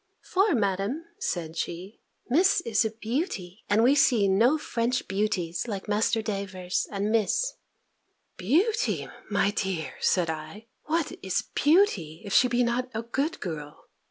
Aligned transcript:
"For, 0.23 0.55
Madam," 0.55 1.03
said 1.19 1.55
she, 1.55 1.99
"Miss 2.27 2.61
is 2.61 2.83
a 2.83 2.89
beauty! 2.89 3.63
And 3.69 3.83
we 3.83 3.93
see 3.93 4.27
no 4.27 4.57
French 4.57 5.07
beauties 5.07 5.67
like 5.67 5.87
Master 5.87 6.23
Davers 6.23 6.87
and 6.91 7.11
Miss." 7.11 7.53
"Beauty! 8.35 9.07
my 9.29 9.51
dear," 9.51 9.93
said 9.99 10.27
I; 10.27 10.65
"what 10.85 11.11
is 11.21 11.43
beauty, 11.53 12.23
if 12.25 12.33
she 12.33 12.47
be 12.47 12.63
not 12.63 12.89
a 12.95 13.03
good 13.03 13.39
girl? 13.39 13.85